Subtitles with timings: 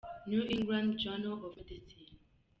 [0.03, 2.17] Src: New England Journal of medecine.